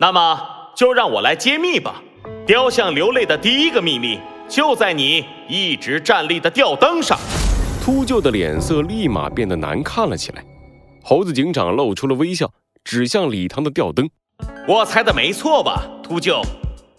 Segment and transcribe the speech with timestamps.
[0.00, 0.40] 那么
[0.76, 2.00] 就让我来揭秘吧。
[2.46, 7.18] 雕像流泪的第一个秘密就在你一直站立的吊灯上。
[7.82, 10.44] 秃鹫的脸色立马变得难看了起来。
[11.02, 12.48] 猴子警长露出了微笑，
[12.84, 14.08] 指向礼堂的吊灯。
[14.68, 16.44] 我猜的没错吧，秃鹫？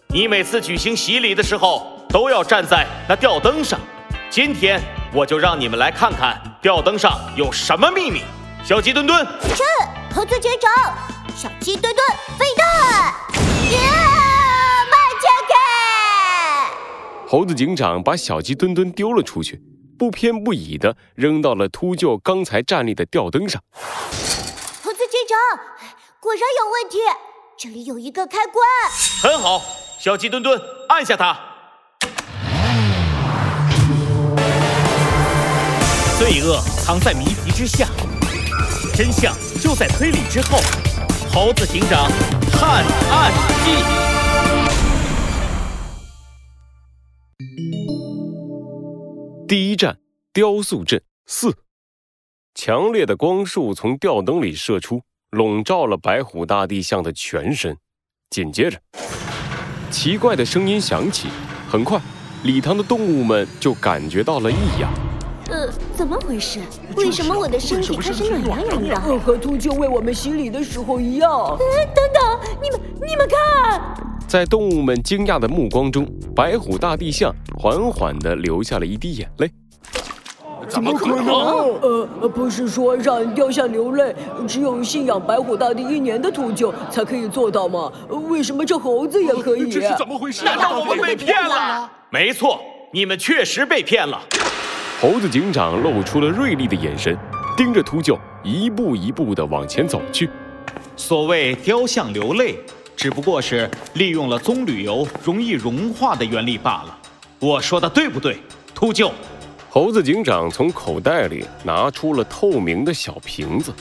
[0.10, 3.80] 你每次举行洗礼的时候都要站在那吊灯上。
[4.30, 4.82] 今天
[5.14, 8.24] 我就让你们来看看吊灯上有什么秘密。
[8.66, 9.26] 小鸡墩墩，
[9.56, 9.64] 是
[10.14, 11.19] 猴子警长。
[11.36, 12.06] 小鸡墩墩
[12.38, 13.14] 飞弹，
[13.70, 13.78] 耶！
[14.90, 16.72] 慢点开。
[17.28, 19.62] 猴子警长把小鸡墩墩丢了出去，
[19.98, 23.62] 不偏不倚的扔到了秃鹫刚才站立的吊灯上。
[23.72, 25.38] 猴子警长，
[26.20, 26.98] 果然有问题。
[27.58, 28.66] 这里有一个开关。
[29.22, 29.62] 很好，
[30.00, 31.38] 小鸡墩墩，按下它。
[36.18, 37.88] 罪恶藏在谜题之下，
[38.96, 40.58] 真相就在推理之后。
[41.32, 42.10] 猴子警长
[42.52, 43.32] 探案
[43.64, 43.72] 记
[49.48, 50.00] 第一站：
[50.34, 51.56] 雕塑镇四。
[52.56, 57.78] 强烈的光束从吊灯里射出，笼罩了白虎大帝像的全身。
[58.32, 58.80] 紧接着，
[59.92, 61.28] 奇怪的声音响起。
[61.70, 62.02] 很快，
[62.44, 64.92] 礼堂的动物们就感觉到了异样。
[65.50, 66.60] 呃，怎么回事？
[66.96, 69.20] 为什么我的身体开始暖洋洋的？
[69.20, 71.58] 和秃鹫为我们洗礼的时候一样。
[71.58, 73.82] 等等，你们你们看，
[74.28, 79.50] 在动物们惊讶的目光中，白虎大帝像缓缓地流下了一滴眼泪。
[80.68, 81.26] 怎么可能？
[81.82, 84.16] 呃，不是说让雕像流泪，
[84.48, 87.92] 只有信仰白虎大帝一年的秃鹫才可以做到吗？
[88.30, 89.72] 为什么这猴子也可以？
[89.72, 90.46] 这是怎么回事？
[90.46, 91.90] 难道我们被骗了？
[92.12, 92.60] 没错，
[92.94, 94.22] 你们确实被骗了。
[95.02, 97.18] 猴子警长露出了锐利的眼神，
[97.56, 100.30] 盯着秃鹫，一步一步地往前走去。
[100.98, 102.60] 所谓雕像流泪，
[102.98, 106.98] 只不过是利用了棕榈油容易融化的原理罢了。
[107.40, 108.40] 我说的对不对，
[108.76, 109.10] 秃鹫？
[109.70, 113.74] 猴子警长从口袋里拿出了透明的小瓶子，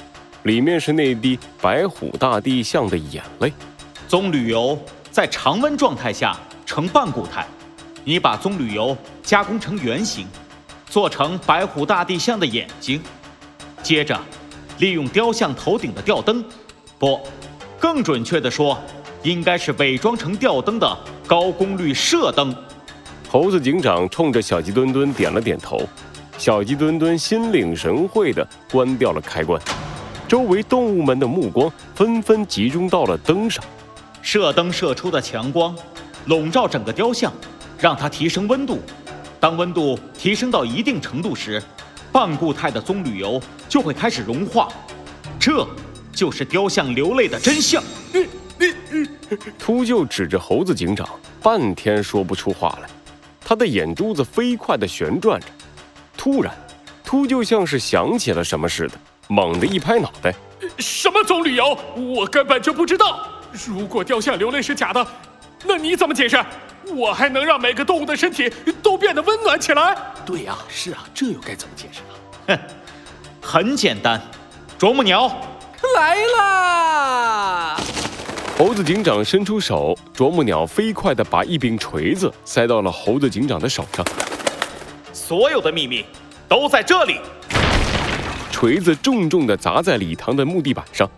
[0.44, 3.53] 里面是那滴白虎大帝像的眼泪。
[4.06, 4.78] 棕榈油
[5.10, 7.44] 在常温状态下呈半固态，
[8.04, 10.25] 你把棕榈油加工成圆形。
[10.88, 13.00] 做成白虎大帝像的眼睛，
[13.82, 14.19] 接着
[14.78, 16.44] 利用雕像头顶的吊灯，
[16.99, 17.21] 不，
[17.78, 18.78] 更准确的说，
[19.22, 22.54] 应该是伪装成吊灯的高功率射灯。
[23.28, 25.78] 猴子警长冲着小鸡墩墩点了点头，
[26.38, 29.60] 小鸡墩墩心领神会的关掉了开关。
[30.27, 33.62] 周围动物们的目光纷纷集中到了灯上，
[34.22, 35.77] 射灯射出的强光
[36.27, 37.31] 笼罩整个雕像，
[37.78, 38.78] 让它提升温度。
[39.41, 41.62] 当温度提升到一定程度时，
[42.10, 44.69] 半固态的棕榈油就会开始融化，
[45.38, 45.66] 这
[46.12, 47.82] 就是雕像流泪的真相。
[49.59, 51.09] 秃鹫指着猴子警长，
[51.41, 52.88] 半天说不出话来，
[53.44, 55.47] 他的眼珠子飞快地旋转着。
[56.16, 56.53] 突然，
[57.04, 58.94] 秃鹫像是想起了什么似的，
[59.28, 60.34] 猛地一拍脑袋
[60.78, 61.78] ：“什么棕榈油？
[61.94, 63.28] 我根本就不知道！
[63.69, 65.06] 如果雕像流泪是假的，
[65.65, 66.44] 那你怎么解释？”
[66.94, 68.50] 我还能让每个动物的身体
[68.82, 69.97] 都变得温暖起来？
[70.25, 72.09] 对呀，是啊，这又该怎么解释呢？
[72.49, 72.59] 哼，
[73.41, 74.21] 很简单，
[74.78, 75.28] 啄木鸟
[75.97, 77.77] 来啦！
[78.59, 84.04] 猴子警长伸出手，啄木鸟飞快地把一柄锤子塞到了猴子警长的手上。
[85.12, 86.04] 所有的秘密
[86.48, 87.21] 都在这里。
[88.50, 91.09] 锤子重重地砸在礼堂的木地板上，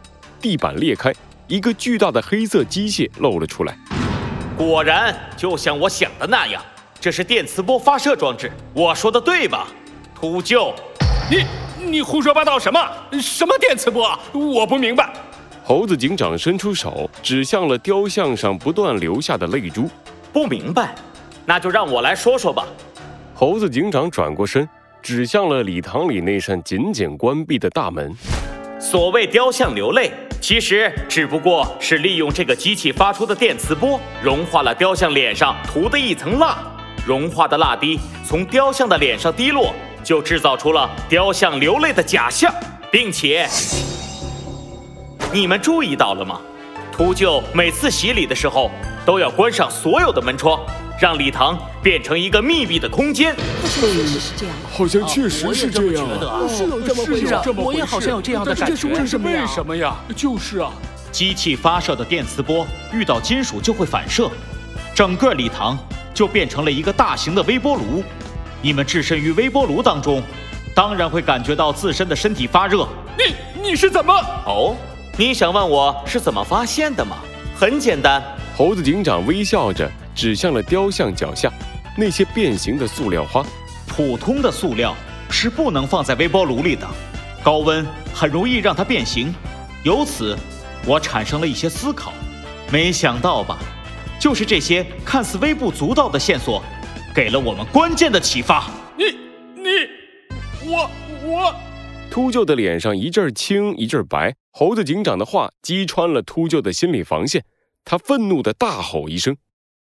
[0.41, 1.11] 地板裂开，
[1.47, 3.79] 一个巨大的黑色机械露了出来。
[4.61, 6.63] 果然，就像我想的那样，
[7.01, 8.53] 这是电磁波发射装置。
[8.75, 9.67] 我说的对吧，
[10.15, 10.75] 秃鹫？
[11.31, 11.47] 你
[11.83, 12.79] 你胡说八道什么？
[13.23, 14.07] 什么电磁波？
[14.35, 15.11] 我不明白。
[15.65, 19.89] 猴子警长伸出手指向了雕像上不断流下的泪珠。
[20.31, 20.95] 不明白，
[21.47, 22.67] 那就让我来说说吧。
[23.35, 24.69] 猴子警长转过身，
[25.01, 28.15] 指向了礼堂里那扇紧紧关闭的大门。
[28.79, 30.13] 所谓雕像流泪。
[30.41, 36.57] 其实只不过是利用这个机器发出的电磁波，融化了雕像脸上涂的一层蜡。
[37.07, 42.53] 融化的蜡滴从雕像的脸上滴落，就制造出了雕像流泪的假象。
[42.91, 43.47] 并且，
[45.33, 46.41] 你们注意到了吗？
[47.01, 48.71] 秃鹫每次洗礼的时候，
[49.07, 50.61] 都要关上所有的门窗。
[51.01, 53.35] 让礼堂变成一个密闭的空间。
[53.35, 54.55] 好像确实是这样。
[54.71, 56.07] 好像确实是这样。
[56.47, 57.35] 是有这么回事。
[57.57, 58.75] 我也好像有这样的感觉。
[58.75, 59.07] 这是为
[59.47, 59.97] 什么呀？
[60.15, 60.71] 就是啊，
[61.11, 64.31] 机器发射的电磁波遇到金属就会反射，
[64.95, 65.79] 整个礼堂
[66.13, 68.05] 就变成了一个大型的微波炉。
[68.61, 70.23] 你们置身于微波炉当中，
[70.75, 72.87] 当然会感觉到自身的身体发热。
[73.17, 74.13] 你你是怎么？
[74.45, 74.77] 哦，
[75.17, 77.19] 你想问我是怎么发现的吗？
[77.55, 78.23] 很简单。
[78.57, 81.51] 猴子警长微笑着指向了雕像脚下
[81.97, 83.45] 那些变形的塑料花。
[83.87, 84.95] 普通的塑料
[85.29, 86.87] 是不能放在微波炉里的，
[87.43, 89.35] 高温很容易让它变形。
[89.83, 90.37] 由此，
[90.87, 92.13] 我产生了一些思考。
[92.73, 93.59] 没想到吧？
[94.19, 96.63] 就是这些看似微不足道的线索，
[97.15, 98.71] 给了我们关键的启发。
[102.11, 107.45] 秃鹫的脸上一阵青一阵白，猴子警长的话击穿了秃鹫的心理防线，
[107.85, 109.37] 他愤怒的大吼一声：“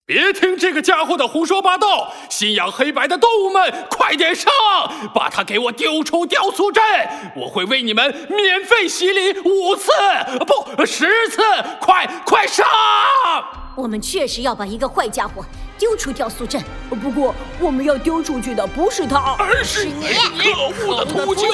[0.05, 2.11] 别听这个家伙的胡说八道！
[2.29, 4.51] 信仰黑白的动物们，快点上，
[5.15, 6.83] 把他给我丢出雕塑镇！
[7.37, 9.89] 我会为你们免费洗礼五次，
[10.45, 11.41] 不，十次！
[11.79, 12.65] 快快上！”
[13.77, 15.45] 我们确实要把一个坏家伙
[15.77, 16.61] 丢出雕塑镇，
[17.01, 20.07] 不过我们要丢出去的不是他，而是你！
[20.37, 21.45] 可恶的秃鹫！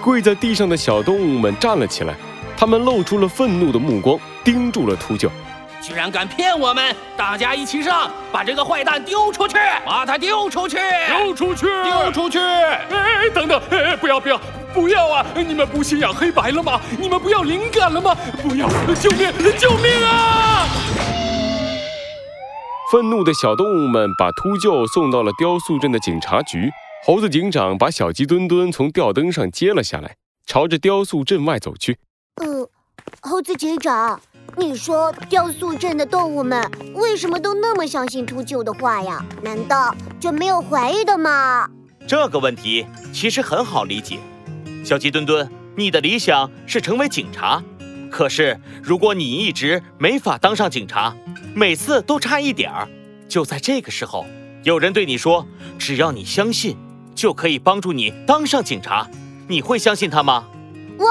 [0.00, 2.14] 跪在地上的小动物们站了起来，
[2.56, 5.28] 他们露出了愤怒的目光，盯住了秃鹫。
[5.82, 6.94] 居然敢骗我们！
[7.16, 9.56] 大家一起上，把这个坏蛋丢出去！
[9.84, 10.78] 把他丢出去！
[11.08, 11.66] 丢出去！
[11.84, 12.38] 丢出去！
[12.38, 13.60] 哎，等等！
[13.70, 14.40] 哎，不要不要
[14.74, 15.26] 不要啊！
[15.34, 16.80] 你们不信仰黑白了吗？
[16.98, 18.16] 你们不要灵感了吗？
[18.42, 18.68] 不要！
[18.94, 19.32] 救命！
[19.58, 20.66] 救命啊！
[22.92, 26.70] 愤怒的小动物们把秃鹫送到了雕塑镇的警察局。
[27.04, 30.14] 猴子警长把小鸡墩墩从吊灯上接了下来，
[30.46, 31.98] 朝着雕塑镇外走去。
[32.36, 32.68] 呃，
[33.20, 34.20] 猴子警长，
[34.56, 39.24] 你说雕塑镇的动物们为什么都那么相信秃鹫的话呀？
[39.42, 41.68] 难道就没有怀疑的吗？
[42.06, 44.20] 这个问题其实很好理解。
[44.84, 47.60] 小鸡墩墩，你的理想是成为警察，
[48.10, 51.14] 可是如果你一直没法当上警察，
[51.54, 52.88] 每次都差一点儿，
[53.28, 54.24] 就在这个时候，
[54.62, 55.46] 有人对你说
[55.78, 56.76] ：“只要你相信，
[57.14, 59.08] 就可以帮助你当上警察。”
[59.48, 60.44] 你会相信他吗？
[60.98, 61.06] 我，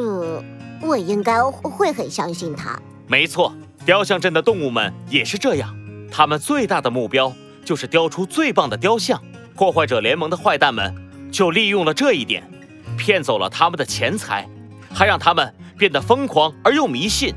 [0.00, 0.44] 呃，
[0.80, 2.80] 我应该会很相信他。
[3.08, 3.52] 没错，
[3.84, 5.74] 雕像镇的动物们也是这样。
[6.08, 7.32] 他们最大的目标
[7.64, 9.20] 就是雕出最棒的雕像。
[9.56, 10.94] 破坏者联盟的坏蛋们
[11.32, 12.48] 就利用了这一点，
[12.96, 14.48] 骗走了他们的钱财，
[14.94, 15.52] 还让他们
[15.82, 17.34] 变得疯狂而又迷信。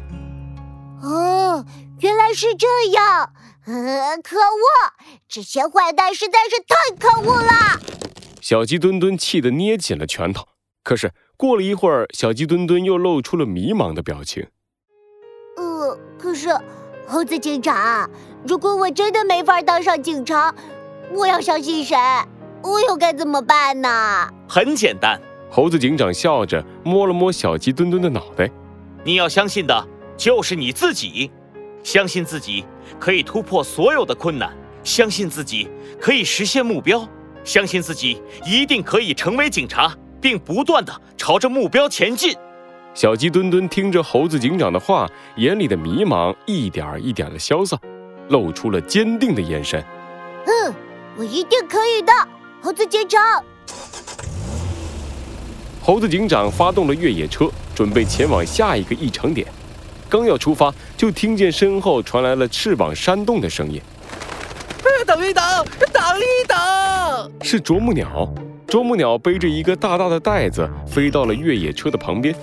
[1.01, 1.65] 哦。
[2.01, 3.33] 原来是这样，
[3.65, 4.67] 呃，可恶！
[5.27, 7.79] 这些坏蛋实在是太可恶了。
[8.41, 10.45] 小鸡墩墩气得捏紧了拳头。
[10.83, 14.45] 可是过了一会儿，小鸡墩墩又露出了迷茫的表情。
[15.55, 16.49] 呃，可是
[17.07, 18.07] 猴子警长，
[18.45, 20.53] 如果我真的没法当上警察，
[21.13, 21.95] 我要相信谁？
[22.61, 24.29] 我又该怎么办呢？
[24.47, 25.19] 很简单，
[25.49, 28.49] 猴子警长笑着摸了摸小鸡墩墩的脑袋。
[29.03, 29.87] 你要相信的
[30.17, 31.31] 就是你自己。
[31.83, 32.65] 相信自己
[32.99, 34.51] 可以突破所有的困难，
[34.83, 35.69] 相信自己
[36.01, 37.07] 可以实现目标，
[37.43, 42.35] 相信自己一定可以成为警察，并不断的朝着目标前进。
[42.95, 47.79] 小鸡墩墩听着猴子警长的话，眼里的迷茫一点一点的消散，
[48.29, 49.83] 露出了坚定的眼神。
[50.47, 50.73] 嗯，
[51.15, 52.11] 我一定可以的，
[52.63, 53.21] 猴子警长。
[55.85, 59.45] 猴子警长发动了越野车，准备前往下一个异常点。
[60.09, 63.79] 刚要出发，就听见身后传来了翅膀扇动的声音。
[65.05, 65.43] 等一等，
[65.93, 67.31] 等一等！
[67.43, 68.27] 是啄木鸟。
[68.65, 72.35] 啄木鸟背着一个大大的袋子，飞到了越野车的旁边。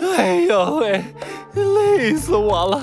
[0.00, 1.04] 哎呦喂，
[1.52, 2.80] 累死我了！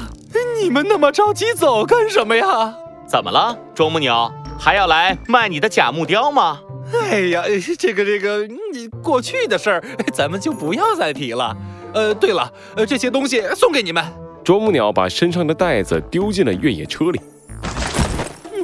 [0.61, 2.75] 你们那么着急走干什么呀？
[3.07, 4.31] 怎么了，啄木鸟？
[4.59, 6.59] 还要来卖你的假木雕吗？
[6.93, 7.43] 哎呀，
[7.77, 11.55] 这个这个，你过去的事儿， 咱们就不要再提了。
[11.93, 14.03] 呃，对了，呃，这些东西送给你们。
[14.43, 17.19] 啄木鸟把身上的袋子丢进了越野车里。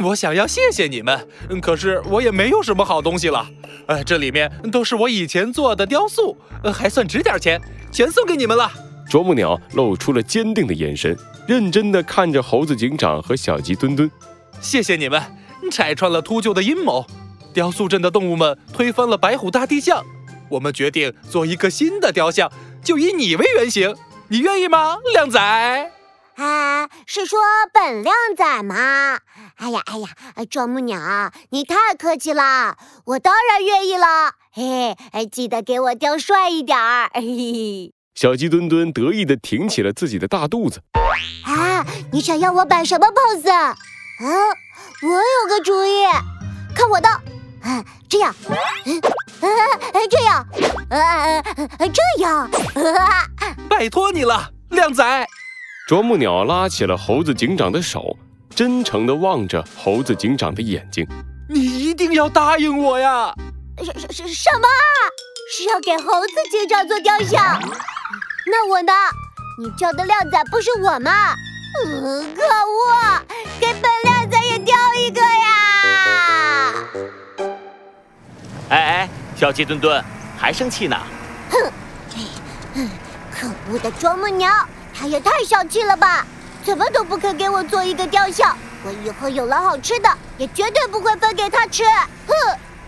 [0.02, 1.28] 我想要谢谢你们，
[1.62, 3.46] 可是我也没有什么好东西了。
[3.88, 7.62] 呃，这里面都是我以前做的雕塑，呃，还算值点钱，
[7.92, 8.70] 全送给你们了。
[9.10, 11.16] 啄木鸟露出了坚定的眼神，
[11.48, 14.10] 认真地看着猴子警长和小鸡墩墩。
[14.62, 15.22] 谢谢你们，
[15.72, 17.06] 拆穿了秃鹫的阴谋，
[17.54, 20.04] 雕塑镇的动物们推翻了白虎大帝像，
[20.50, 22.52] 我们决定做一个新的雕像。
[22.84, 23.96] 就以你为原型，
[24.28, 25.40] 你愿意吗，靓仔？
[26.36, 27.40] 啊，是说
[27.72, 29.20] 本靓仔吗？
[29.56, 30.10] 哎呀哎呀，
[30.50, 34.34] 啄木鸟，你太客气了，我当然愿意了。
[34.52, 37.10] 嘿嘿，记得给我雕帅一点儿。
[37.14, 37.94] 嘿嘿。
[38.16, 40.82] 小鸡墩墩得意地挺起了自己的大肚子。
[41.46, 43.52] 啊，你想要我摆什么 pose？
[43.52, 43.76] 啊，
[45.04, 46.04] 我有个主意，
[46.76, 47.08] 看我的。
[47.64, 49.48] 啊，这样，呃，
[50.10, 50.46] 这样，
[50.90, 51.42] 啊，
[51.80, 52.50] 这样，
[53.70, 55.28] 拜托你了，靓仔。
[55.88, 58.18] 啄木鸟拉起了猴子警长的手，
[58.54, 61.08] 真诚地望着猴子警长的眼睛。
[61.50, 63.34] 你一定要答应我呀！
[63.78, 64.68] 什什什什么？
[65.52, 67.60] 是要给猴子警长做雕像？
[68.46, 68.94] 那我呢？
[69.60, 71.12] 你叫的靓仔不是我吗？
[71.86, 73.22] 嗯，可恶，
[73.60, 73.84] 给本
[78.74, 80.04] 哎哎，小鸡墩墩，
[80.36, 80.98] 还生气呢？
[81.52, 82.90] 哼，
[83.32, 84.52] 可恶的啄木鸟，
[84.92, 86.26] 它也太小气了吧！
[86.64, 91.84] 怎么都不肯给我做一个雕像，我以后有了好吃的，也绝对不会分给它吃。
[92.26, 92.34] 哼！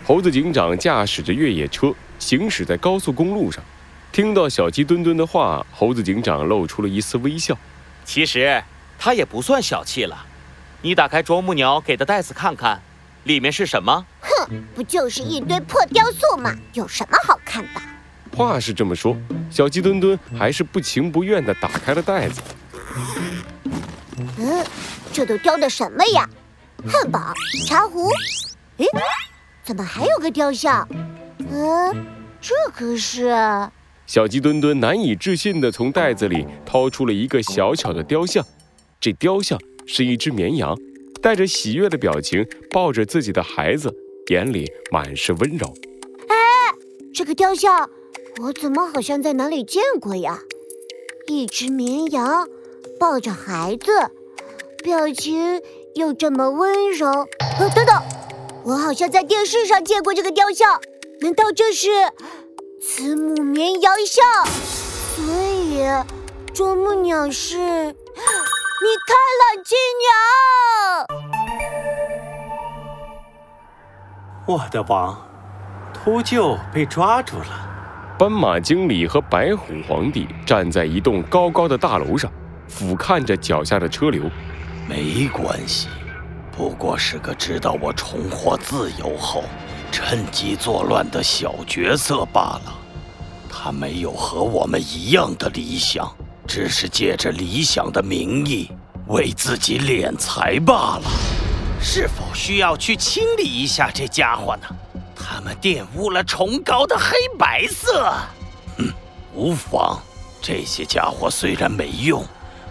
[0.08, 3.64] 猴子警长驾驶着越野车行驶在高速公路上，
[4.12, 7.56] 听到小鸡墩墩的话，猴子警长露出了一丝微笑。
[8.04, 8.64] 其实
[8.98, 10.26] 他也不算小气了。
[10.82, 12.82] 你打开啄木鸟给的袋子看看，
[13.26, 14.08] 里面是什么？
[14.50, 16.54] 哼，不就是一堆破雕塑吗？
[16.74, 17.82] 有什么好看的？
[18.36, 19.16] 话是这么说，
[19.50, 22.42] 小鸡墩墩还是不情不愿地打开了袋子。
[24.38, 24.66] 嗯，
[25.14, 26.30] 这都雕的什么呀？
[26.86, 27.34] 汉堡、
[27.68, 28.10] 茶壶。
[28.78, 28.86] 诶，
[29.64, 30.88] 怎么还有个雕像？
[31.40, 32.06] 嗯，
[32.42, 33.34] 这可是……
[34.06, 38.46] 小鸡墩墩难以置信地从袋子里掏出了一个小巧的雕像。
[39.00, 40.78] 这雕像是一只绵羊，
[41.22, 43.94] 带着喜悦的表情抱着自己的孩子，
[44.30, 45.74] 眼里满是温柔。
[46.28, 46.36] 哎，
[47.14, 47.90] 这个雕像。
[48.42, 50.42] 我怎么好像在哪里见过呀？
[51.28, 52.50] 一只绵羊
[53.00, 54.12] 抱着孩子，
[54.84, 55.62] 表情
[55.94, 57.08] 又这么温柔。
[57.60, 57.96] 呃，等等，
[58.66, 60.82] 我好像在电视上见过这个雕像。
[61.22, 61.90] 难道这是
[62.82, 64.46] 慈母绵羊像？
[65.16, 65.82] 所以
[66.54, 67.96] 啄木鸟是米
[69.08, 69.76] 开朗基
[71.30, 71.35] 鸟。
[74.48, 75.18] 我的王，
[75.92, 78.16] 秃鹫被抓住了。
[78.16, 82.32] 斑马经理和白虎皇帝站在一栋高高的大楼上，
[82.68, 84.30] 俯瞰着脚下的车流。
[84.88, 85.88] 没关系，
[86.56, 89.44] 不过是个知道我重获自由后，
[89.92, 92.74] 趁机作乱的小角色罢了。
[93.50, 96.08] 他没有和我们一样的理想，
[96.46, 98.70] 只是借着理想的名义
[99.08, 101.35] 为自己敛财罢了。
[101.88, 104.68] 是否需要去清理一下这家伙呢？
[105.16, 108.12] 他们玷污了崇高的黑白色。
[108.78, 108.92] 嗯，
[109.36, 110.02] 无妨。
[110.42, 112.26] 这些家伙虽然没用，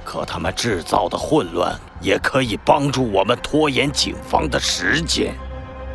[0.04, 5.32] 可他们制造的混乱也可以帮助我们拖延警方的时间，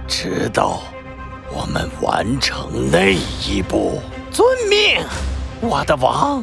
[0.07, 0.81] 直到
[1.51, 4.01] 我们完成那一步。
[4.31, 5.05] 遵命，
[5.59, 6.41] 我的王。